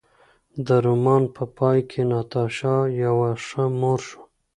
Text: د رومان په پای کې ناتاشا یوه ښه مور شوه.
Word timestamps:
د 0.65 0.67
رومان 0.85 1.23
په 1.35 1.43
پای 1.57 1.79
کې 1.89 2.01
ناتاشا 2.11 2.77
یوه 3.03 3.31
ښه 3.45 3.63
مور 3.79 3.99
شوه. 4.07 4.23